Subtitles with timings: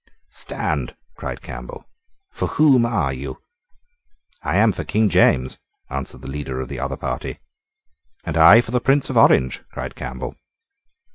[0.31, 1.87] "Stand," cried Campbell:
[2.31, 3.43] "for whom are you?"
[4.41, 5.59] "I am for King James,"
[5.91, 7.37] answered the leader of the other party.
[8.23, 10.33] "And I for the Prince of Orange," cried Campbell.